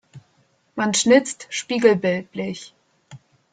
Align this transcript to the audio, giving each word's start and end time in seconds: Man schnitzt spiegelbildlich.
Man 0.73 0.95
schnitzt 0.95 1.45
spiegelbildlich. 1.53 2.73